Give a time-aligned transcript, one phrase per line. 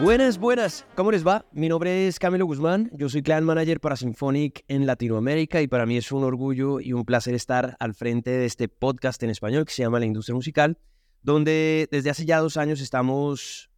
[0.00, 1.44] Buenas, buenas, ¿cómo les va?
[1.52, 5.84] Mi nombre es Camilo Guzmán, yo soy Clan Manager para Symphonic en Latinoamérica y para
[5.84, 9.66] mí es un orgullo y un placer estar al frente de este podcast en español
[9.66, 10.78] que se llama La Industria Musical,
[11.22, 13.70] donde desde hace ya dos años estamos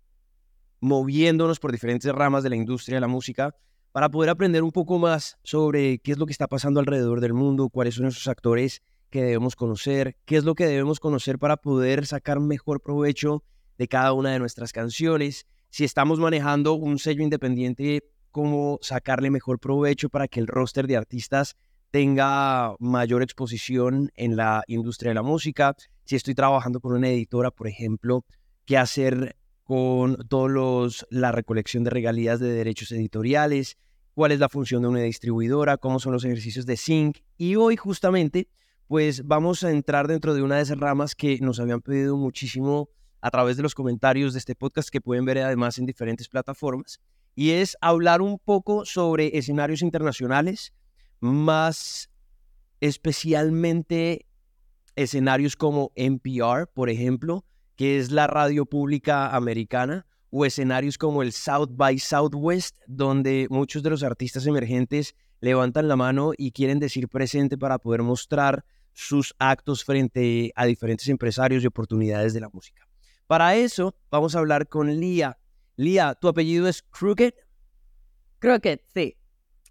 [0.79, 3.57] moviéndonos por diferentes ramas de la industria de la música
[3.95, 7.33] para poder aprender un poco más sobre qué es lo que está pasando alrededor del
[7.33, 11.59] mundo, cuáles son esos actores que debemos conocer, qué es lo que debemos conocer para
[11.59, 13.45] poder sacar mejor provecho
[13.79, 19.61] de cada una de nuestras canciones si estamos manejando un sello independiente, cómo sacarle mejor
[19.61, 21.55] provecho para que el roster de artistas
[21.93, 25.77] tenga mayor exposición en la industria de la música.
[26.03, 28.25] Si estoy trabajando con una editora, por ejemplo,
[28.65, 33.79] qué hacer con todos la recolección de regalías de derechos editoriales,
[34.15, 37.19] cuál es la función de una distribuidora, cómo son los ejercicios de sync.
[37.37, 38.49] Y hoy justamente,
[38.87, 42.89] pues vamos a entrar dentro de una de esas ramas que nos habían pedido muchísimo
[43.21, 47.01] a través de los comentarios de este podcast que pueden ver además en diferentes plataformas.
[47.35, 50.73] Y es hablar un poco sobre escenarios internacionales,
[51.21, 52.11] más
[52.81, 54.27] especialmente
[54.95, 57.45] escenarios como NPR, por ejemplo,
[57.77, 63.85] que es la radio pública americana, o escenarios como el South by Southwest, donde muchos
[63.85, 69.33] de los artistas emergentes levantan la mano y quieren decir presente para poder mostrar sus
[69.39, 72.85] actos frente a diferentes empresarios y oportunidades de la música.
[73.29, 75.39] Para eso vamos a hablar con Lía.
[75.77, 77.35] Lía, ¿tu apellido es Crooked?
[78.41, 79.17] Crooked, sí.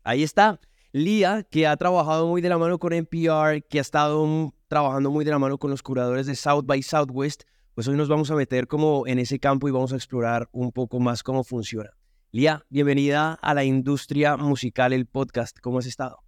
[0.05, 0.61] Ahí está.
[0.94, 5.25] Lía, que ha trabajado muy de la mano con NPR, que ha estado trabajando muy
[5.25, 7.44] de la mano con los curadores de South by Southwest,
[7.75, 10.71] pues hoy nos vamos a meter como en ese campo y vamos a explorar un
[10.71, 11.89] poco más cómo funciona.
[12.31, 15.57] Lía, bienvenida a la industria musical, el podcast.
[15.59, 16.19] ¿Cómo has estado?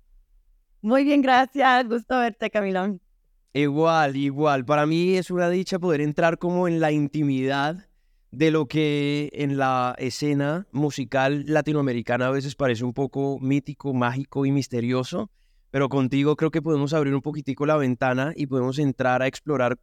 [0.81, 1.87] Muy bien, gracias.
[1.87, 2.99] Gusto verte, Camilón.
[3.53, 4.65] Igual, igual.
[4.65, 7.87] Para mí es una dicha poder entrar como en la intimidad
[8.31, 14.45] de lo que en la escena musical latinoamericana a veces parece un poco mítico, mágico
[14.45, 15.29] y misterioso,
[15.71, 19.77] pero contigo creo que podemos abrir un poquitico la ventana y podemos entrar a explorar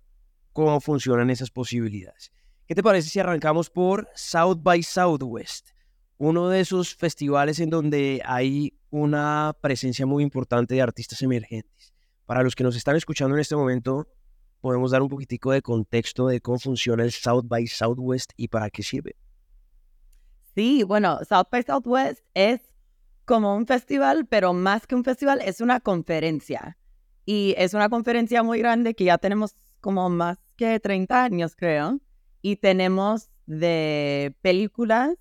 [0.52, 2.32] cómo funcionan esas posibilidades.
[2.66, 5.70] ¿Qué te parece si arrancamos por South by Southwest?
[6.18, 11.92] Uno de esos festivales en donde hay una presencia muy importante de artistas emergentes.
[12.26, 14.06] Para los que nos están escuchando en este momento,
[14.60, 18.70] podemos dar un poquitico de contexto de cómo funciona el South by Southwest y para
[18.70, 19.16] qué sirve.
[20.54, 22.60] Sí, bueno, South by Southwest es
[23.24, 26.76] como un festival, pero más que un festival, es una conferencia.
[27.24, 32.00] Y es una conferencia muy grande que ya tenemos como más que 30 años, creo.
[32.40, 35.18] Y tenemos de películas,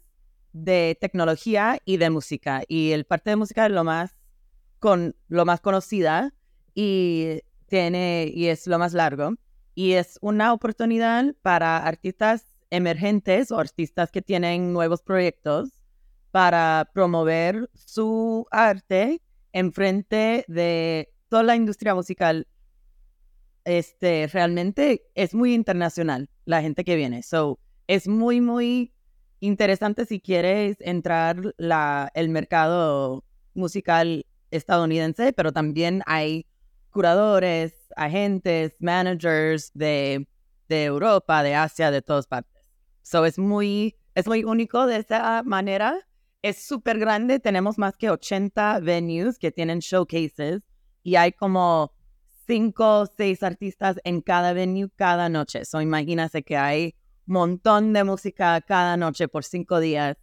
[0.54, 2.64] de tecnología y de música.
[2.70, 4.16] Y el parte de música es lo más,
[4.80, 6.34] con, lo más conocida
[6.74, 9.36] y tiene y es lo más largo
[9.76, 15.70] y es una oportunidad para artistas emergentes o artistas que tienen nuevos proyectos
[16.32, 19.22] para promover su arte
[19.54, 22.48] en frente de toda la industria musical.
[23.66, 27.24] Este realmente es muy internacional la gente que viene.
[27.24, 28.94] So, es muy muy
[29.40, 36.46] interesante si quieres entrar la, el mercado musical estadounidense, pero también hay
[36.92, 40.28] curadores, agentes, managers de,
[40.70, 42.70] de Europa, de Asia, de todas partes.
[43.02, 45.96] So es muy, es muy único de esa manera.
[46.42, 50.62] Es súper grande, tenemos más que 80 venues que tienen showcases
[51.04, 51.94] y hay como
[52.48, 55.66] 5 o 6 artistas en cada venue cada noche.
[55.66, 56.96] So imagínate que hay
[57.28, 60.18] un montón de música cada noche por 5 días.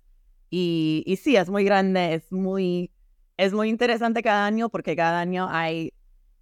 [0.50, 2.90] Y, y sí, es muy grande, es muy,
[3.36, 5.92] es muy interesante cada año porque cada año hay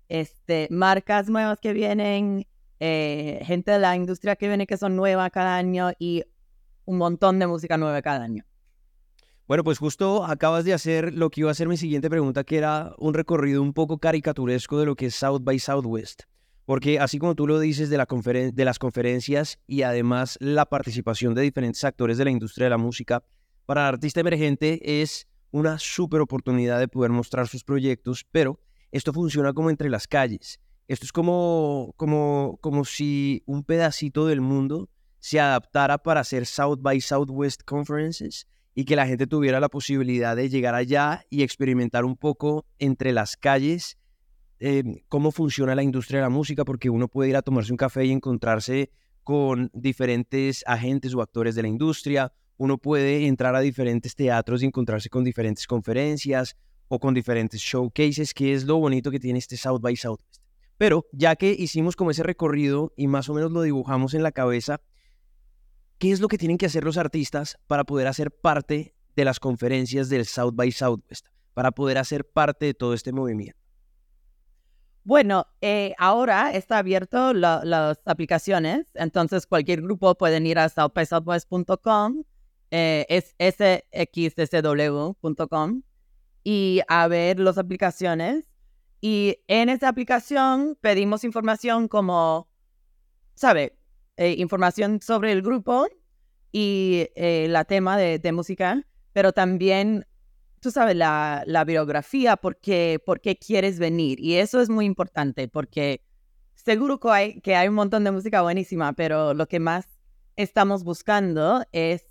[0.08, 2.46] este, marcas nuevas que vienen,
[2.80, 6.24] eh, gente de la industria que viene que son nuevas cada año y
[6.84, 8.44] un montón de música nueva cada año.
[9.48, 12.58] Bueno, pues justo acabas de hacer lo que iba a ser mi siguiente pregunta, que
[12.58, 16.22] era un recorrido un poco caricaturesco de lo que es South by Southwest.
[16.64, 21.32] Porque así como tú lo dices de, la de las conferencias y además la participación
[21.34, 23.22] de diferentes actores de la industria de la música,
[23.66, 28.58] para el artista emergente es una súper oportunidad de poder mostrar sus proyectos, pero
[28.90, 30.58] esto funciona como entre las calles.
[30.88, 34.88] Esto es como, como, como si un pedacito del mundo
[35.20, 40.36] se adaptara para hacer South by Southwest Conferences y que la gente tuviera la posibilidad
[40.36, 43.98] de llegar allá y experimentar un poco entre las calles
[44.58, 47.76] eh, cómo funciona la industria de la música, porque uno puede ir a tomarse un
[47.76, 48.90] café y encontrarse
[49.22, 54.66] con diferentes agentes o actores de la industria, uno puede entrar a diferentes teatros y
[54.66, 56.56] encontrarse con diferentes conferencias
[56.88, 60.42] o con diferentes showcases, que es lo bonito que tiene este South by Southwest.
[60.78, 64.32] Pero ya que hicimos como ese recorrido y más o menos lo dibujamos en la
[64.32, 64.80] cabeza,
[65.98, 69.40] ¿qué es lo que tienen que hacer los artistas para poder hacer parte de las
[69.40, 73.58] conferencias del South by Southwest, para poder hacer parte de todo este movimiento?
[75.04, 82.24] Bueno, eh, ahora está abierto las aplicaciones, entonces cualquier grupo pueden ir a southbysouthwest.com,
[82.72, 83.36] eh, es
[84.58, 85.82] sxsw.com
[86.42, 88.48] y a ver las aplicaciones.
[89.00, 92.48] Y en esa aplicación pedimos información como,
[93.34, 93.78] ¿sabe?
[94.16, 95.86] Eh, información sobre el grupo
[96.52, 98.82] y eh, la tema de, de música,
[99.12, 100.06] pero también
[100.60, 104.18] tú sabes, la, la biografía, por qué, por qué quieres venir.
[104.20, 106.02] Y eso es muy importante porque
[106.54, 109.86] seguro que hay, que hay un montón de música buenísima, pero lo que más
[110.34, 112.04] estamos buscando es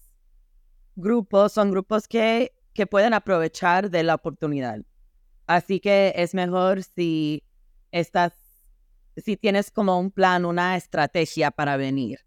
[0.95, 4.79] grupos, son grupos que, que pueden aprovechar de la oportunidad.
[5.47, 7.43] Así que es mejor si
[7.91, 8.33] estás,
[9.17, 12.19] si tienes como un plan, una estrategia para venir.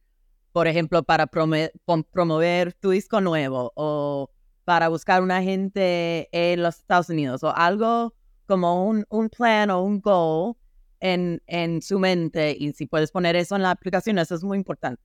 [0.53, 4.31] Por ejemplo, para promover tu disco nuevo o
[4.65, 8.15] para buscar una gente en los Estados Unidos o algo
[8.47, 10.57] como un, plan o un goal
[11.01, 14.57] en, en su mente y si puedes poner eso en la aplicación, eso es muy
[14.59, 15.03] importante.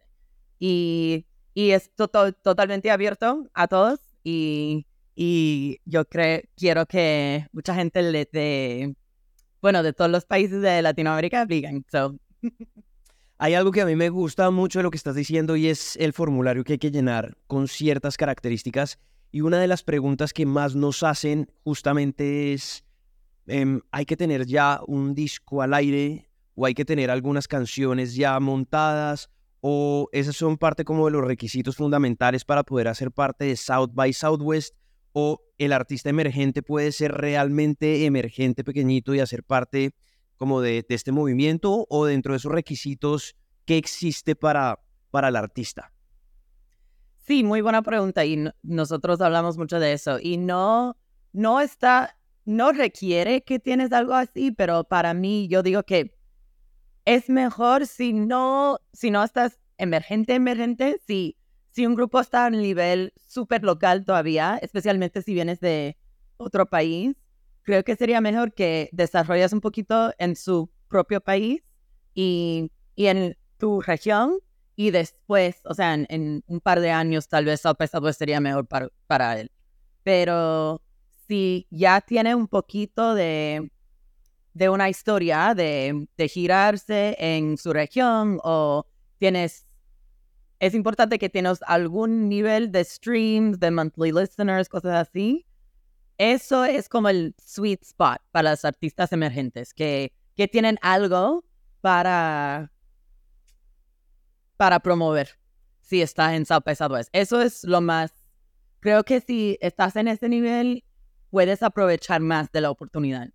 [0.59, 8.01] Y, y es totalmente abierto a todos y, y yo creo, quiero que mucha gente
[8.01, 8.95] le de,
[9.63, 11.85] bueno, de todos los países de Latinoamérica apliquen.
[11.89, 12.17] So.
[13.37, 15.95] Hay algo que a mí me gusta mucho de lo que estás diciendo y es
[15.95, 18.99] el formulario que hay que llenar con ciertas características
[19.31, 22.85] y una de las preguntas que más nos hacen justamente es,
[23.47, 28.15] em, ¿hay que tener ya un disco al aire o hay que tener algunas canciones
[28.15, 29.29] ya montadas?
[29.61, 33.91] ¿O esas son parte como de los requisitos fundamentales para poder hacer parte de South
[33.93, 34.75] by Southwest?
[35.13, 39.91] ¿O el artista emergente puede ser realmente emergente pequeñito y hacer parte
[40.37, 41.85] como de, este movimiento?
[41.89, 44.79] ¿O dentro de esos requisitos, qué existe para,
[45.11, 45.93] para el artista?
[47.25, 50.97] Sí, muy buena pregunta y nosotros hablamos mucho de eso y no,
[51.31, 56.17] no está, no requiere que tienes algo así, pero para mí yo digo que
[57.05, 61.37] es mejor si no, si no estás emergente, emergente, si,
[61.73, 65.97] si un grupo está a un nivel súper local todavía, especialmente si vienes de
[66.37, 67.15] otro país,
[67.63, 71.63] creo que sería mejor que desarrolles un poquito en su propio país
[72.13, 74.37] y, y en tu región
[74.75, 77.77] y después, o sea, en, un par de años tal vez South
[78.15, 79.51] sería mejor para, para él.
[80.03, 80.81] Pero
[81.27, 83.71] si ya tiene un poquito de,
[84.53, 88.85] de una historia de, de girarse en su región o
[89.17, 89.65] tienes,
[90.65, 95.45] es importante que tienes algún nivel de streams, de monthly listeners, cosas así.
[96.17, 101.43] Eso es como el sweet spot para los artistas emergentes, que, que tienen algo
[101.81, 102.71] para
[104.55, 105.37] para promover
[105.81, 106.77] si estás en South by.
[107.11, 108.13] Eso es lo más,
[108.79, 110.85] creo que si estás en ese nivel,
[111.29, 113.29] puedes aprovechar más de la oportunidad.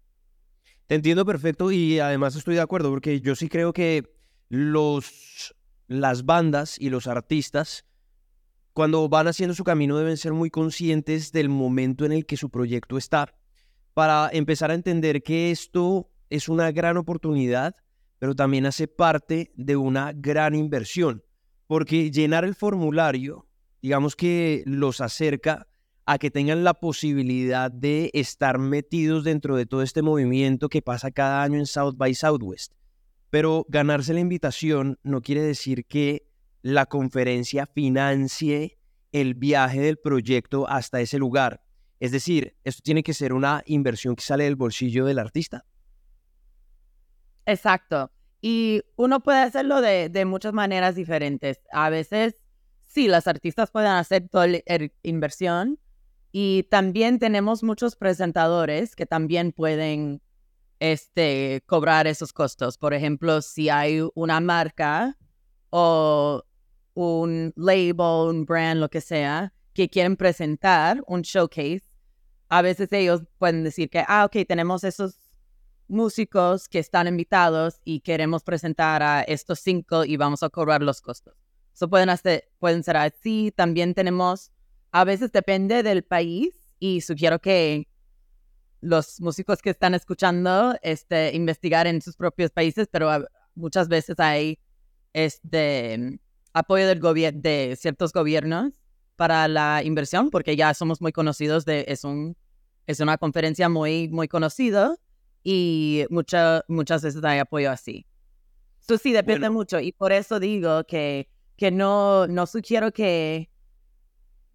[0.86, 4.04] Te entiendo perfecto y además estoy de acuerdo porque yo sí creo que
[4.48, 5.54] los,
[5.88, 7.84] las bandas y los artistas
[8.72, 12.48] cuando van haciendo su camino deben ser muy conscientes del momento en el que su
[12.48, 13.34] proyecto está
[13.94, 17.74] para empezar a entender que esto es una gran oportunidad
[18.18, 21.22] pero también hace parte de una gran inversión,
[21.66, 23.46] porque llenar el formulario,
[23.80, 25.66] digamos que los acerca
[26.04, 31.10] a que tengan la posibilidad de estar metidos dentro de todo este movimiento que pasa
[31.10, 32.72] cada año en South by Southwest.
[33.30, 36.28] Pero ganarse la invitación no quiere decir que
[36.62, 38.78] la conferencia financie
[39.12, 41.62] el viaje del proyecto hasta ese lugar.
[42.00, 45.64] Es decir, esto tiene que ser una inversión que sale del bolsillo del artista.
[47.46, 48.10] Exacto.
[48.40, 51.60] Y uno puede hacerlo de, muchas maneras diferentes.
[51.72, 52.36] A veces,
[52.86, 54.60] sí, los artistas pueden hacer toda la
[55.02, 55.78] inversión.
[56.30, 60.20] Y también tenemos muchos presentadores que también pueden
[60.80, 62.78] este, cobrar esos costos.
[62.78, 65.16] Por ejemplo, si hay una marca
[65.70, 66.42] o
[66.94, 71.84] un label, un brand, lo que sea, que quieren presentar un showcase,
[72.48, 75.16] a veces ellos pueden decir que, ah, ok, tenemos esos
[75.88, 81.00] músicos que están invitados y queremos presentar a estos cinco y vamos a cobrar los
[81.00, 81.34] costos.
[81.74, 83.52] Eso pueden, hacer, pueden ser así.
[83.54, 84.52] También tenemos,
[84.90, 87.87] a veces depende del país y sugiero que
[88.80, 94.58] los músicos que están escuchando este, investigar en sus propios países, pero muchas veces hay
[95.12, 96.20] este,
[96.52, 97.00] apoyo del
[97.40, 98.72] de ciertos gobiernos
[99.16, 102.36] para la inversión, porque ya somos muy conocidos de, es un,
[102.86, 104.96] es una conferencia muy, muy conocida
[105.42, 108.06] y muchas muchas veces hay apoyo así.
[108.78, 113.50] Sí, depende mucho y por eso digo que, que no, no sugiero que,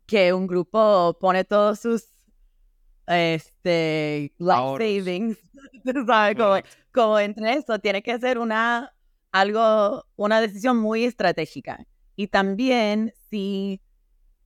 [0.07, 2.12] que un grupo pone todos sus
[3.07, 5.37] este, life savings,
[6.37, 6.55] Como,
[6.93, 8.93] como entre eso, tiene que ser una,
[9.31, 11.85] algo, una decisión muy estratégica.
[12.15, 13.81] Y también si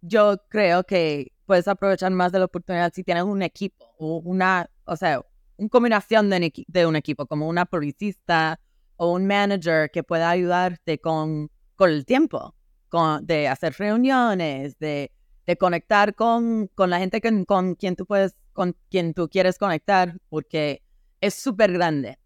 [0.01, 4.69] yo creo que puedes aprovechar más de la oportunidad si tienes un equipo o una,
[4.85, 5.21] o sea,
[5.57, 8.59] una combinación de, de un equipo, como una publicista
[8.97, 12.55] o un manager que pueda ayudarte con, con el tiempo,
[12.89, 15.11] con, de hacer reuniones, de,
[15.45, 19.59] de conectar con, con la gente que, con quien tú puedes, con quien tú quieres
[19.59, 20.81] conectar, porque
[21.21, 22.17] es súper grande.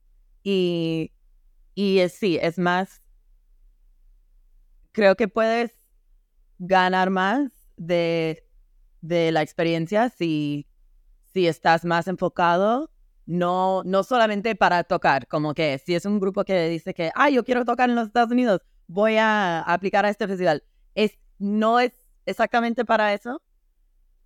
[0.44, 1.12] Y,
[1.76, 3.04] y es, sí, es más,
[4.94, 5.74] creo que puedes
[6.58, 8.48] ganar más de,
[9.02, 10.68] de la experiencia si,
[11.34, 12.90] si estás más enfocado
[13.26, 17.30] no, no solamente para tocar, como que si es un grupo que dice que, ah,
[17.30, 20.64] yo quiero tocar en los Estados Unidos, voy a aplicar a este festival.
[20.96, 21.92] Es, no es
[22.26, 23.42] exactamente para eso.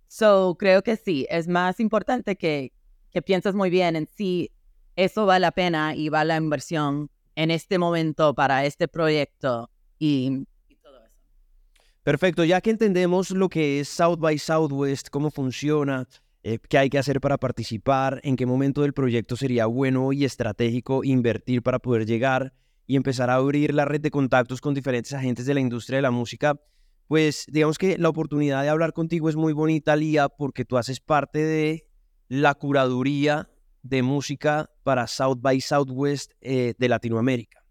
[0.08, 2.72] So, creo que sí, es más importante que,
[3.10, 4.52] que pienses muy bien en si
[4.94, 10.46] eso vale la pena y vale la inversión en este momento para este proyecto y,
[10.68, 11.14] y todo eso.
[12.02, 16.08] Perfecto, ya que entendemos lo que es South by Southwest, cómo funciona,
[16.42, 20.24] eh, qué hay que hacer para participar, en qué momento del proyecto sería bueno y
[20.24, 22.54] estratégico invertir para poder llegar
[22.86, 26.02] y empezar a abrir la red de contactos con diferentes agentes de la industria de
[26.02, 26.60] la música,
[27.08, 31.00] pues digamos que la oportunidad de hablar contigo es muy bonita, Lía, porque tú haces
[31.00, 31.86] parte de
[32.28, 33.48] la curaduría
[33.82, 37.64] de música para South by Southwest eh, de Latinoamérica.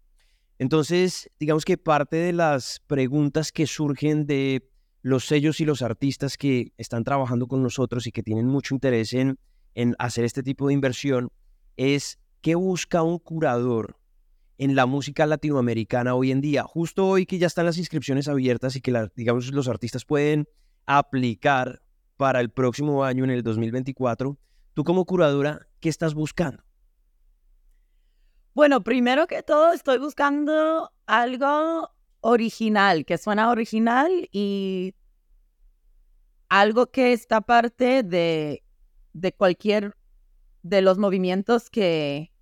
[0.58, 4.70] Entonces, digamos que parte de las preguntas que surgen de
[5.02, 9.12] los sellos y los artistas que están trabajando con nosotros y que tienen mucho interés
[9.12, 9.38] en,
[9.74, 11.30] en hacer este tipo de inversión
[11.76, 13.98] es qué busca un curador
[14.58, 16.64] en la música latinoamericana hoy en día.
[16.64, 20.48] Justo hoy que ya están las inscripciones abiertas y que digamos los artistas pueden
[20.86, 21.82] aplicar
[22.16, 24.38] para el próximo año en el 2024,
[24.72, 26.62] tú como curadora, ¿qué estás buscando?
[28.54, 34.94] Bueno, primero que todo estoy buscando algo original, que suena original y
[36.48, 38.62] algo que está parte de,
[39.12, 39.94] de cualquier
[40.62, 42.32] de los movimientos que,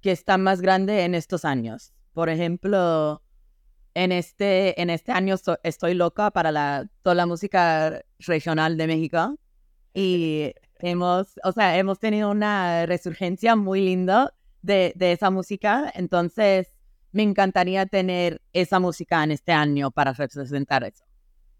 [0.00, 1.92] que están más grandes en estos años.
[2.12, 3.22] Por ejemplo,
[3.94, 9.38] en este, en este año estoy loca para la, toda la música regional de México
[9.94, 15.90] y hemos, o sea, hemos tenido una resurgencia muy linda de, de esa música.
[15.94, 16.68] Entonces,
[17.12, 21.04] me encantaría tener esa música en este año para representar eso.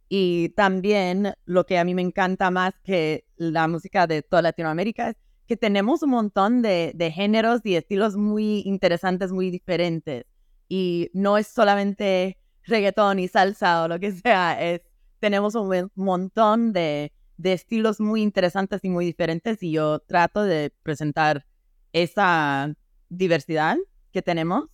[0.08, 5.10] Y también lo que a mí me encanta más que la música de toda Latinoamérica
[5.10, 5.16] es
[5.48, 10.24] que tenemos un montón de, de géneros y estilos muy interesantes, muy diferentes.
[10.68, 14.82] Y no es solamente reggaetón y salsa o lo que sea, es,
[15.18, 20.72] tenemos un montón de, de estilos muy interesantes y muy diferentes y yo trato de
[20.82, 21.46] presentar
[21.92, 22.72] esa
[23.08, 23.76] diversidad
[24.12, 24.68] que tenemos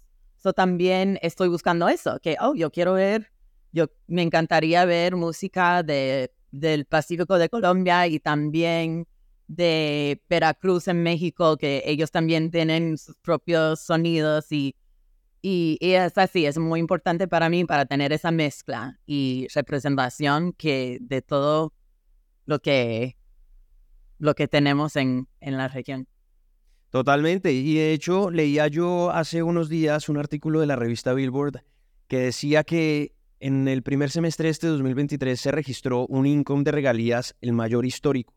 [0.45, 3.33] So, también estoy buscando eso, que, oh, yo quiero ver,
[3.73, 9.07] yo me encantaría ver música de, del Pacífico de Colombia y también
[9.47, 14.75] de Veracruz en México, que ellos también tienen sus propios sonidos y,
[15.43, 20.53] y, y, es así, es muy importante para mí para tener esa mezcla y representación
[20.53, 21.75] que de todo
[22.47, 23.17] lo que,
[24.19, 26.09] lo que tenemos en, en la región.
[26.91, 27.53] Totalmente.
[27.53, 31.65] Y de hecho, leía yo hace unos días un artículo de la revista Billboard
[32.07, 36.71] que decía que en el primer semestre de este 2023 se registró un income de
[36.71, 38.33] regalías el mayor histórico.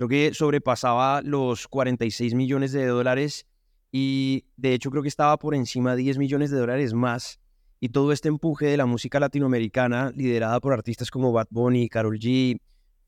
[0.00, 3.46] Creo que sobrepasaba los 46 millones de dólares
[3.92, 7.38] y de hecho creo que estaba por encima de 10 millones de dólares más.
[7.80, 12.18] Y todo este empuje de la música latinoamericana liderada por artistas como Bad Bunny, Karol
[12.18, 12.58] G,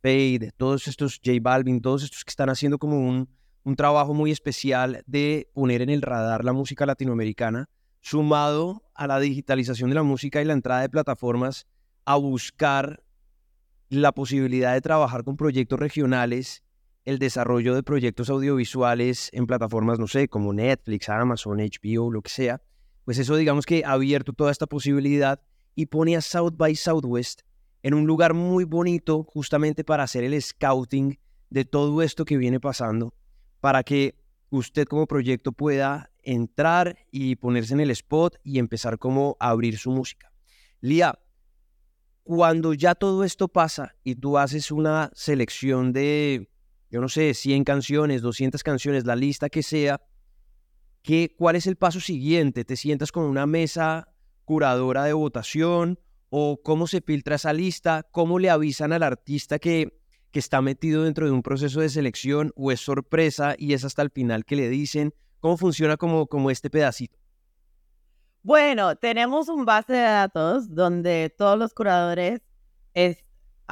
[0.03, 3.27] Fade, todos estos J Balvin, todos estos que están haciendo como un
[3.65, 7.69] un trabajo muy especial de poner en el radar la música latinoamericana,
[8.01, 11.67] sumado a la digitalización de la música y la entrada de plataformas
[12.05, 13.03] a buscar
[13.89, 16.63] la posibilidad de trabajar con proyectos regionales,
[17.05, 22.31] el desarrollo de proyectos audiovisuales en plataformas, no sé, como Netflix, Amazon, HBO, lo que
[22.31, 22.63] sea,
[23.05, 25.41] pues eso digamos que ha abierto toda esta posibilidad
[25.75, 27.43] y pone a South by Southwest
[27.83, 31.19] en un lugar muy bonito justamente para hacer el scouting
[31.51, 33.15] de todo esto que viene pasando
[33.63, 34.17] para que
[34.51, 39.79] usted como proyecto pueda entrar y ponerse en el spot y empezar como a abrir
[39.79, 40.33] su música.
[40.81, 41.19] Lía,
[42.25, 46.49] Cuando ya todo esto pasa y tú haces una selección de,
[46.93, 50.03] yo no sé, 100 canciones, 200 canciones, la lista que sea,
[51.01, 52.67] ¿qué, ¿cuál es el paso siguiente?
[52.67, 54.13] ¿Te sientas con una mesa
[54.45, 58.07] curadora de votación o cómo se filtra esa lista?
[58.11, 62.53] ¿Cómo le avisan al artista que, que está metido dentro de un proceso de selección
[62.57, 65.15] o es sorpresa y es hasta el final que le dicen?
[65.41, 67.19] ¿Cómo funciona como, como este pedacito?
[68.43, 72.43] Bueno, tenemos un base de datos donde todos los curadores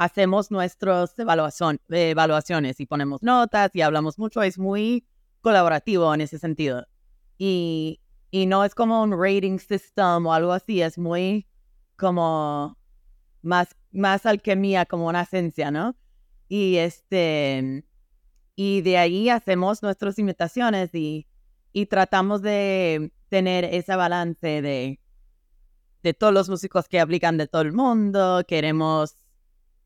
[0.01, 4.41] hacemos nuestras evaluaciones y ponemos notas y hablamos mucho.
[4.41, 5.05] Es muy
[5.41, 6.87] colaborativo en ese sentido.
[7.37, 11.47] Y, y no es como un rating system o algo así, es muy
[11.97, 12.79] como
[13.43, 15.95] más, más alquimia, como una esencia, ¿no?
[16.47, 17.85] Y este,
[18.55, 21.27] y de ahí hacemos nuestras imitaciones y,
[21.73, 24.99] y tratamos de tener ese balance de,
[26.01, 28.43] de todos los músicos que aplican de todo el mundo.
[28.47, 29.20] Queremos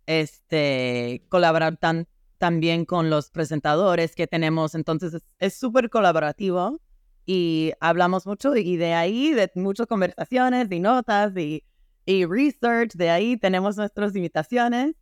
[0.05, 2.07] este, colaborar tan,
[2.37, 4.75] también con los presentadores que tenemos.
[4.75, 6.81] Entonces es súper colaborativo
[7.25, 11.63] y hablamos mucho y de ahí, de muchas conversaciones y notas y,
[12.05, 14.95] y research, de ahí tenemos nuestras invitaciones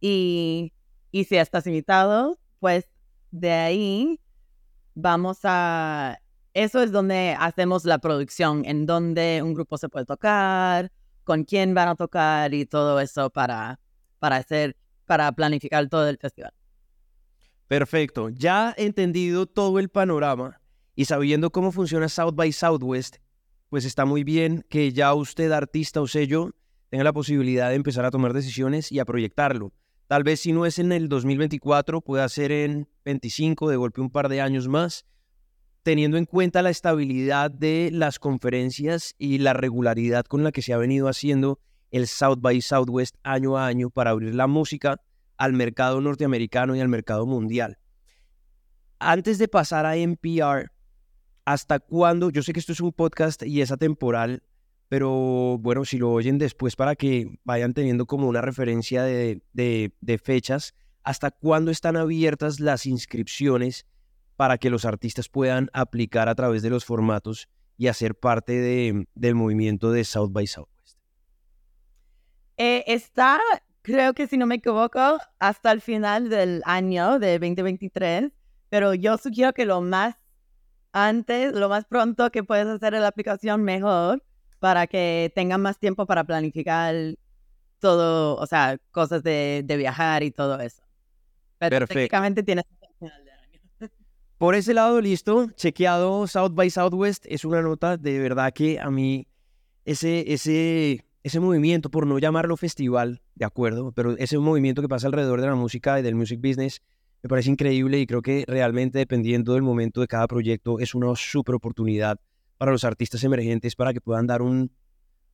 [0.00, 0.72] y,
[1.12, 2.88] y si estás invitado, pues
[3.30, 4.20] de ahí
[4.94, 6.18] vamos a
[6.54, 10.90] eso es donde hacemos la producción, en donde un grupo se puede tocar,
[11.22, 13.78] con quién van a tocar y todo eso para,
[14.18, 16.52] para hacer, para planificar todo el festival.
[17.66, 18.30] Perfecto.
[18.30, 20.60] Ya entendido todo el panorama
[20.94, 23.16] y sabiendo cómo funciona South by Southwest,
[23.68, 26.54] pues está muy bien que ya usted, artista o sello,
[26.88, 29.72] tenga la posibilidad de empezar a tomar decisiones y a proyectarlo.
[30.06, 34.10] Tal vez si no es en el 2024, pueda ser en 25, de golpe un
[34.10, 35.04] par de años más,
[35.82, 40.72] teniendo en cuenta la estabilidad de las conferencias y la regularidad con la que se
[40.72, 41.60] ha venido haciendo
[41.90, 45.00] el South by Southwest año a año para abrir la música
[45.36, 47.78] al mercado norteamericano y al mercado mundial.
[48.98, 50.70] Antes de pasar a NPR,
[51.44, 52.30] ¿hasta cuándo?
[52.30, 54.42] Yo sé que esto es un podcast y es atemporal,
[54.88, 60.74] pero bueno, si lo oyen después para que vayan teniendo como una referencia de, fechas,
[61.04, 63.86] ¿hasta cuándo están abiertas las inscripciones?
[64.38, 69.08] para que los artistas puedan aplicar a través de los formatos y hacer parte de,
[69.16, 70.77] del movimiento de South by Southwest?
[72.58, 73.38] Eh, está,
[73.82, 78.32] creo que si no me equivoco, hasta el final del año de 2023,
[78.68, 80.16] pero yo sugiero que lo más
[80.92, 84.24] antes, lo más pronto que puedes hacer la aplicación mejor
[84.58, 86.94] para que tengan más tiempo para planificar
[87.78, 90.82] todo, o sea, cosas de, de viajar y todo eso.
[91.58, 91.94] Pero Perfecto.
[91.94, 92.64] técnicamente tienes
[94.38, 98.90] por ese lado, listo, chequeado South by Southwest, es una nota de verdad que a
[98.90, 99.28] mí
[99.84, 105.06] ese, ese, ese movimiento, por no llamarlo festival, de acuerdo, pero ese movimiento que pasa
[105.06, 106.82] alrededor de la música y del music business
[107.22, 111.14] me parece increíble y creo que realmente dependiendo del momento de cada proyecto es una
[111.16, 112.18] super oportunidad
[112.58, 114.70] para los artistas emergentes para que puedan dar un,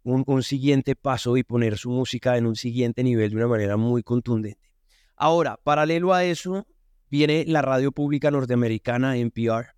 [0.02, 3.76] un, un siguiente paso y poner su música en un siguiente nivel de una manera
[3.76, 4.72] muy contundente.
[5.16, 6.66] Ahora, paralelo a eso,
[7.10, 9.74] viene la radio pública norteamericana NPR,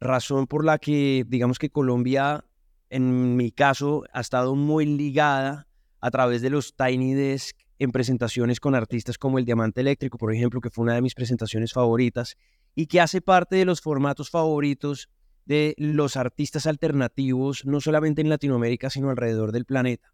[0.00, 2.44] razón por la que digamos que Colombia,
[2.92, 5.66] en mi caso, ha estado muy ligada
[6.00, 10.32] a través de los Tiny Desk en presentaciones con artistas como el Diamante Eléctrico, por
[10.32, 12.36] ejemplo, que fue una de mis presentaciones favoritas
[12.74, 15.08] y que hace parte de los formatos favoritos
[15.46, 20.12] de los artistas alternativos, no solamente en Latinoamérica, sino alrededor del planeta.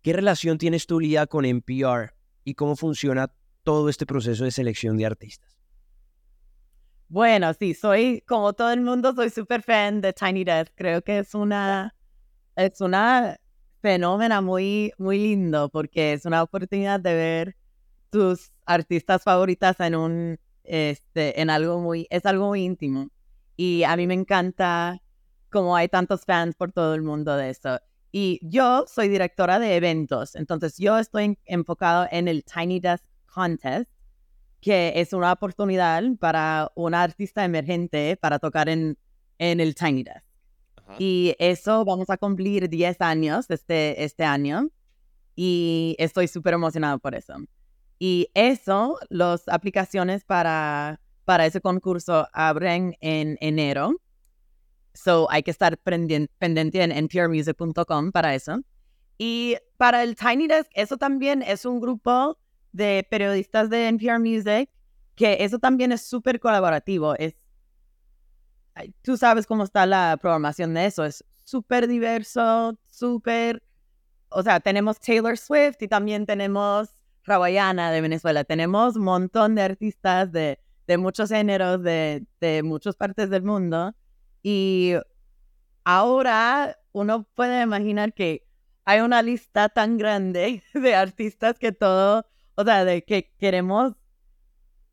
[0.00, 2.14] ¿Qué relación tienes tú, Lía, con NPR
[2.44, 3.32] y cómo funciona
[3.64, 5.58] todo este proceso de selección de artistas?
[7.08, 10.72] Bueno, sí, soy, como todo el mundo, soy súper fan de Tiny Desk.
[10.76, 11.92] Creo que es una,
[12.60, 13.38] es una
[13.80, 17.56] fenómena muy, muy lindo porque es una oportunidad de ver
[18.10, 23.08] tus artistas favoritas en un, este, en algo muy, es algo muy íntimo.
[23.56, 25.00] Y a mí me encanta
[25.50, 27.80] como hay tantos fans por todo el mundo de eso.
[28.12, 33.90] Y yo soy directora de eventos, entonces yo estoy enfocado en el Tiny Desk Contest,
[34.60, 38.98] que es una oportunidad para un artista emergente para tocar en,
[39.38, 40.29] en el Tiny Desk.
[40.98, 44.70] Y eso vamos a cumplir 10 años este, este año
[45.36, 47.34] y estoy súper emocionado por eso.
[47.98, 53.94] Y eso, las aplicaciones para, para ese concurso abren en enero.
[54.94, 58.60] So hay que estar pendiente en nprmusic.com para eso.
[59.18, 62.38] Y para el Tiny Desk, eso también es un grupo
[62.72, 64.70] de periodistas de NPR Music,
[65.14, 67.14] que eso también es súper colaborativo.
[67.16, 67.34] Es,
[69.02, 73.62] tú sabes cómo está la programación de eso, es súper diverso, súper
[74.30, 78.44] o sea, tenemos Taylor Swift y también tenemos Rawayana de Venezuela.
[78.44, 83.94] Tenemos un montón de artistas de, de muchos géneros, de, de muchas partes del mundo.
[84.42, 84.94] Y
[85.84, 88.46] ahora uno puede imaginar que
[88.84, 93.94] hay una lista tan grande de artistas que todo, o sea, de que queremos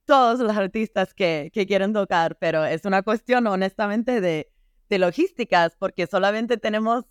[0.08, 4.50] todos los artistas que, que quieren tocar, pero es una cuestión honestamente de,
[4.89, 7.04] de logísticas, porque solamente tenemos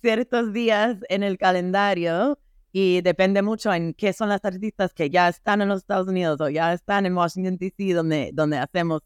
[0.00, 2.38] ciertos días en el calendario
[2.72, 6.40] y depende mucho en qué son las artistas que ya están en los Estados Unidos
[6.40, 9.02] o ya están en Washington, D.C., donde, donde hacemos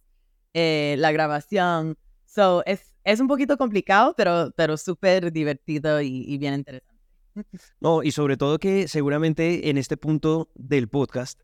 [0.55, 1.99] eh, la grabación.
[2.25, 6.93] So, es, es un poquito complicado, pero, pero súper divertido y, y bien interesante.
[7.81, 11.41] No, y sobre todo que seguramente en este punto del podcast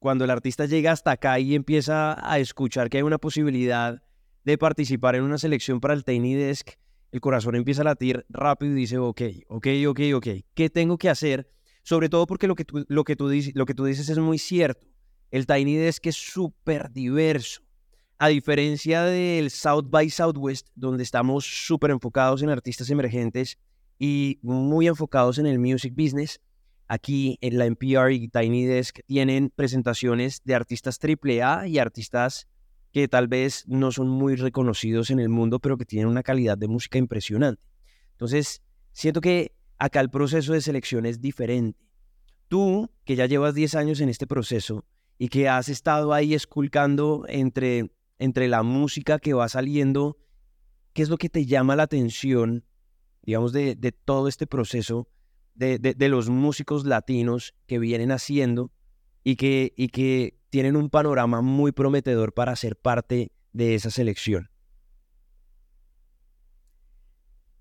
[0.00, 4.02] cuando el artista llega hasta acá y empieza a escuchar que hay una posibilidad
[4.44, 6.70] de participar en una selección para el Tiny Desk,
[7.12, 11.10] el corazón empieza a latir rápido y dice, ok, ok, ok, ok, ¿qué tengo que
[11.10, 11.50] hacer?
[11.82, 14.18] Sobre todo porque lo que tú, lo que tú, dices, lo que tú dices es
[14.18, 14.86] muy cierto.
[15.30, 17.60] El Tiny Desk es súper diverso.
[18.18, 23.58] A diferencia del South by Southwest, donde estamos súper enfocados en artistas emergentes
[23.98, 26.40] y muy enfocados en el music business,
[26.92, 32.48] Aquí en la NPR y Tiny Desk tienen presentaciones de artistas AAA y artistas
[32.90, 36.58] que tal vez no son muy reconocidos en el mundo, pero que tienen una calidad
[36.58, 37.62] de música impresionante.
[38.10, 41.78] Entonces, siento que acá el proceso de selección es diferente.
[42.48, 44.84] Tú, que ya llevas 10 años en este proceso
[45.16, 50.18] y que has estado ahí esculcando entre, entre la música que va saliendo,
[50.92, 52.64] ¿qué es lo que te llama la atención,
[53.22, 55.06] digamos, de, de todo este proceso?
[55.54, 58.70] De, los músicos latinos que vienen haciendo
[59.22, 64.50] y que, y que tienen un panorama muy prometedor para ser parte de esa selección.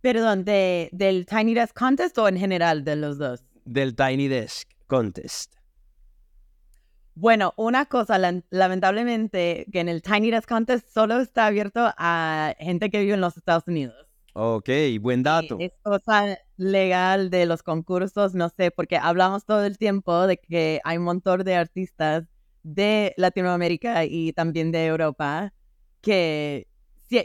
[0.02, 3.44] Perdón, de, ¿del Tiny Desk Contest o en general de los dos?
[3.66, 5.56] Del Tiny Desk Contest.
[7.16, 8.18] Bueno, una cosa,
[8.50, 13.22] lamentablemente, que en el Tiny Desk Contest solo está abierto a gente que vive en
[13.22, 14.08] los Estados Unidos.
[14.34, 14.70] Ok,
[15.02, 15.58] buen dato.
[15.60, 20.82] Es cosa legal de los concursos, no sé, porque hablamos todo el tiempo de que
[20.84, 22.26] hay un montón de artistas
[22.64, 25.54] de Latinoamérica y también de Europa
[26.02, 26.68] que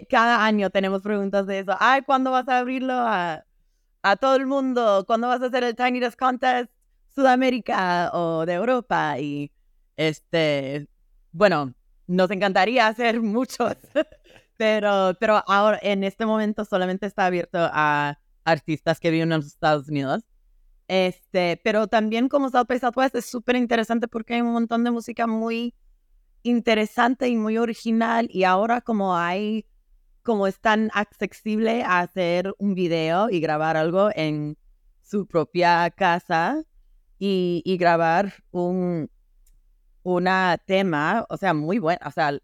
[0.08, 1.76] cada año tenemos preguntas de eso.
[1.80, 3.44] Ay, ¿cuándo vas a abrirlo a,
[4.02, 5.04] a todo el mundo?
[5.06, 6.70] ¿Cuándo vas a hacer el Tiny Desk Contest
[7.12, 9.18] Sudamérica o de Europa?
[9.18, 9.52] Y
[9.96, 10.88] este,
[11.32, 11.74] bueno,
[12.06, 13.76] nos encantaría hacer muchos.
[14.56, 19.46] Pero, pero ahora, en este momento solamente está abierto a artistas que viven en los
[19.46, 20.24] Estados Unidos.
[20.86, 24.90] Este, pero también como South by Southwest es súper interesante porque hay un montón de
[24.90, 25.74] música muy
[26.42, 29.66] interesante y muy original y ahora como hay,
[30.22, 34.58] como es tan accesible hacer un video y grabar algo en
[35.02, 36.62] su propia casa
[37.18, 39.10] y, grabar un
[40.02, 42.38] una tema, o sea, muy bueno, o sea,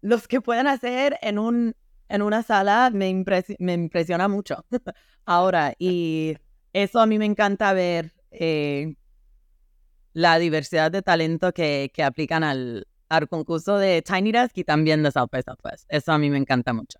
[0.00, 1.76] los que pueden hacer en, un,
[2.08, 4.64] en una sala me, impresiona mucho
[5.24, 5.74] ahora.
[5.78, 6.36] Y
[6.72, 8.94] eso a mí me encanta ver eh,
[10.12, 15.02] la diversidad de talento que, que aplican al, al, concurso de Tiny Desk y también
[15.02, 15.84] de South by Southwest.
[15.88, 16.98] Eso a mí me encanta mucho.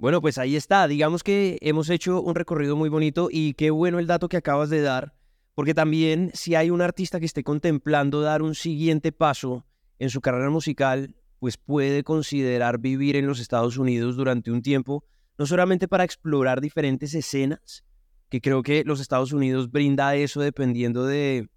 [0.00, 0.88] Bueno, pues ahí está.
[0.88, 4.70] Digamos que hemos hecho un recorrido muy bonito y qué bueno el dato que acabas
[4.70, 5.12] de dar,
[5.54, 9.66] porque también si hay un artista que esté contemplando dar un siguiente paso
[9.98, 15.04] en su carrera musical, pues puede considerar vivir en los Estados Unidos durante un tiempo,
[15.38, 17.82] no solamente para explorar diferentes escenas,
[18.28, 21.48] que creo que los Estados Unidos brinda eso dependiendo de,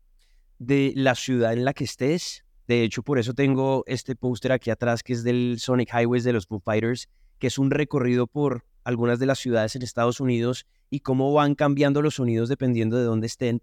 [0.58, 2.46] de la ciudad en la que estés.
[2.66, 6.32] De hecho, por eso tengo este póster aquí atrás que es del Sonic Highways de
[6.32, 10.66] los Foo Fighters, que es un recorrido por algunas de las ciudades en Estados Unidos
[10.90, 13.62] y cómo van cambiando los sonidos dependiendo de dónde estén.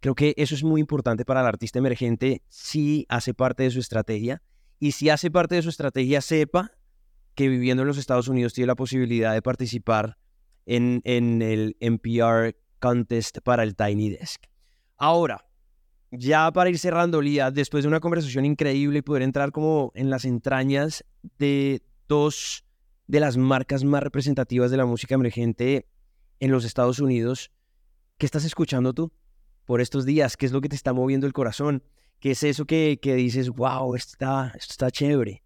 [0.00, 3.80] Creo que eso es muy importante para el artista emergente si hace parte de su
[3.80, 4.42] estrategia
[4.82, 6.72] y si hace parte de su estrategia, sepa
[7.36, 10.18] que viviendo en los Estados Unidos tiene la posibilidad de participar
[10.66, 14.42] en, el NPR Contest para el Tiny Desk.
[14.96, 15.46] Ahora,
[16.10, 20.10] ya para ir cerrando, Lía, después de una conversación increíble y poder entrar como en
[20.10, 21.04] las entrañas
[21.38, 22.64] de dos
[23.06, 25.86] de las marcas más representativas de la música emergente
[26.40, 27.52] en los Estados Unidos,
[28.18, 29.12] ¿qué estás escuchando tú
[29.64, 30.36] por estos días?
[30.36, 31.84] ¿Qué es lo que te está moviendo el corazón?
[32.22, 35.42] ¿Qué es eso que, que dices, wow, está, esto está chévere?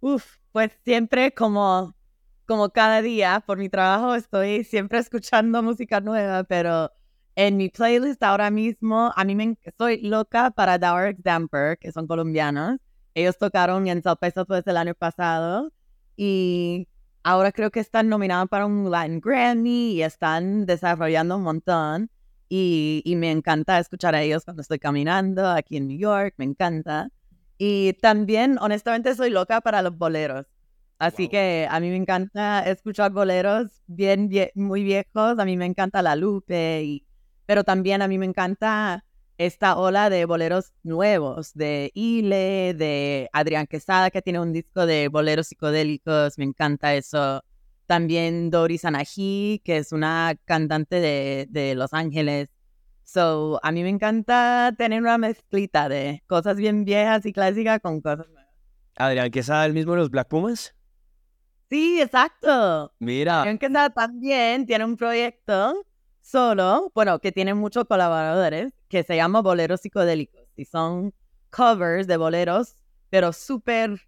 [0.00, 1.96] Uf, pues siempre como,
[2.44, 6.92] como cada día por mi trabajo estoy siempre escuchando música nueva, pero
[7.36, 12.06] en mi playlist ahora mismo, a mí me estoy loca para Dower Damper, que son
[12.06, 12.78] colombianos.
[13.14, 15.72] Ellos tocaron en South by Southwest el año pasado
[16.18, 16.86] y
[17.22, 22.10] ahora creo que están nominados para un Latin Grammy y están desarrollando un montón.
[22.48, 26.44] Y, y me encanta escuchar a ellos cuando estoy caminando aquí en New York, me
[26.44, 27.10] encanta.
[27.58, 30.46] Y también, honestamente, soy loca para los boleros.
[30.98, 35.38] Así que a mí me encanta escuchar boleros bien, muy viejos.
[35.38, 37.06] A mí me encanta La Lupe, y,
[37.46, 39.04] pero también a mí me encanta
[39.36, 45.08] esta ola de boleros nuevos, de Ile, de Adrián Quesada, que tiene un disco de
[45.08, 46.38] boleros psicodélicos.
[46.38, 47.42] Me encanta eso.
[47.86, 52.48] También Doris Anají, que es una cantante de, de Los Ángeles.
[53.02, 58.00] So, a mí me encanta tener una mezclita de cosas bien viejas y clásicas con
[58.00, 58.52] cosas nuevas.
[58.96, 60.74] Adrián Quesada, el mismo de los Black Pumas.
[61.68, 62.94] Sí, exacto.
[62.98, 63.40] Mira.
[63.40, 65.84] Adrián Quesada también tiene un proyecto
[66.22, 70.48] solo, bueno, que tiene muchos colaboradores, que se llama Boleros Psicodélicos.
[70.56, 71.12] Y son
[71.50, 72.76] covers de boleros,
[73.10, 74.00] pero súper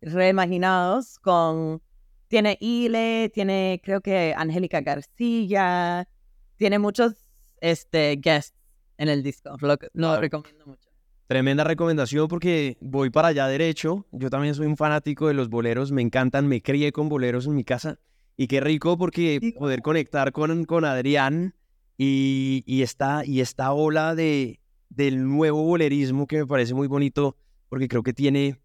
[0.00, 1.82] reimaginados con...
[2.28, 6.08] Tiene Ile, tiene creo que Angélica García,
[6.56, 7.14] tiene muchos
[7.60, 8.54] este, guests
[8.98, 9.56] en el disco.
[9.94, 10.88] Lo, recomiendo mucho.
[11.26, 14.06] Tremenda recomendación porque voy para allá derecho.
[14.12, 17.54] Yo también soy un fanático de los boleros, me encantan, me crié con boleros en
[17.54, 17.98] mi casa.
[18.36, 21.54] Y qué rico porque poder conectar con, con Adrián
[21.96, 24.60] y, y, esta, y esta ola de,
[24.90, 27.36] del nuevo bolerismo que me parece muy bonito
[27.68, 28.60] porque creo que tiene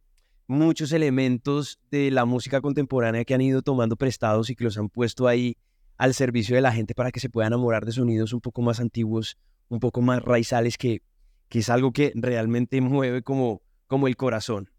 [0.48, 4.90] muchos elementos de la música contemporánea que han ido tomando prestados y que los han
[4.90, 5.58] puesto ahí
[5.98, 8.80] al servicio de la gente para que se pueda enamorar de sonidos un poco más
[8.80, 9.38] antiguos,
[9.70, 11.02] un poco más raizales, que,
[11.50, 14.70] que es algo que realmente mueve como, como el corazón.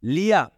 [0.00, 0.52] Lía,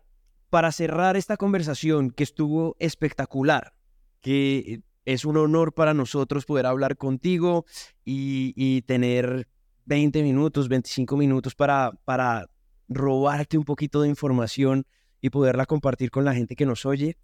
[0.51, 3.75] para cerrar esta conversación que estuvo espectacular,
[4.21, 7.65] que es un honor para nosotros poder hablar contigo
[8.05, 9.49] y, tener
[9.87, 12.49] 20 minutos, 25 minutos para, para
[12.88, 14.87] robarte un poquito de información
[15.20, 17.16] y poderla compartir con la gente que nos oye.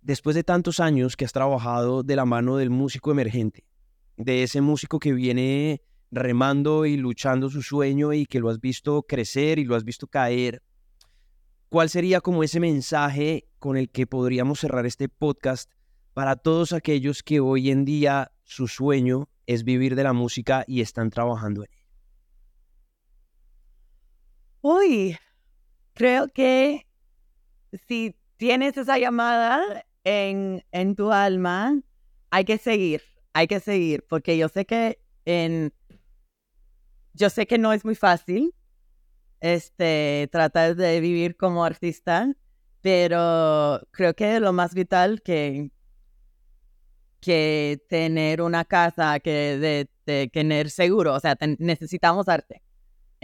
[0.00, 3.64] Después de tantos años que has trabajado de la mano del músico emergente,
[4.16, 9.02] de ese músico que viene remando y luchando su sueño y que lo has visto
[9.02, 10.62] crecer y lo has visto caer,
[11.68, 15.70] ¿cuál sería como ese mensaje con el que podríamos cerrar este podcast
[16.12, 20.80] para todos aquellos que hoy en día su sueño es vivir de la música y
[20.80, 21.83] están trabajando en él?
[24.66, 25.18] Uy,
[25.92, 26.86] creo que
[27.86, 31.82] si tienes esa llamada en, en tu alma,
[32.30, 33.02] hay que seguir,
[33.34, 35.74] hay que seguir, porque yo sé que en,
[37.12, 38.54] yo sé que no es muy fácil,
[39.40, 42.32] este, tratar de vivir como artista,
[42.80, 45.72] pero creo que lo más vital que,
[47.20, 52.63] que tener una casa, que de, tener seguro, o sea, necesitamos arte.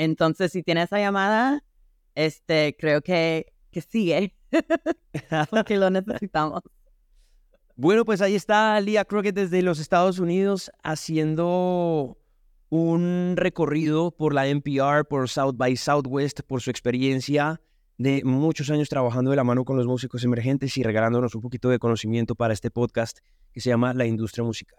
[0.00, 1.62] Entonces, si tienes esa llamada,
[2.14, 4.34] este, creo que, que sigue,
[5.50, 6.62] porque lo necesitamos.
[7.76, 12.16] Bueno, pues ahí está Lia Crockett desde los Estados Unidos haciendo
[12.70, 17.60] un recorrido por la NPR, por South by Southwest, por su experiencia
[17.98, 21.68] de muchos años trabajando de la mano con los músicos emergentes y regalándonos un poquito
[21.68, 23.18] de conocimiento para este podcast
[23.52, 24.78] que se llama La Industria Musical.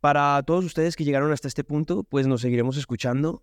[0.00, 3.42] Para todos ustedes que llegaron hasta este punto, pues nos seguiremos escuchando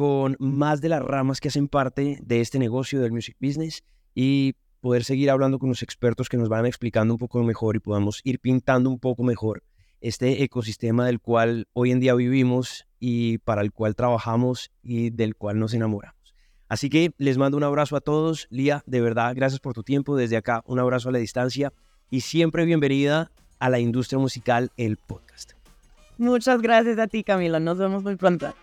[0.00, 3.84] con más de las ramas que hacen parte de este negocio del music business
[4.14, 7.80] y poder seguir hablando con los expertos que nos van explicando un poco mejor y
[7.80, 9.62] podamos ir pintando un poco mejor
[10.00, 15.36] este ecosistema del cual hoy en día vivimos y para el cual trabajamos y del
[15.36, 16.34] cual nos enamoramos.
[16.66, 18.46] Así que les mando un abrazo a todos.
[18.48, 20.16] Lía, de verdad, gracias por tu tiempo.
[20.16, 21.74] Desde acá, un abrazo a la distancia
[22.08, 25.52] y siempre bienvenida a la industria musical, el podcast.
[26.16, 27.60] Muchas gracias a ti, Camilo.
[27.60, 28.54] Nos vemos muy pronto.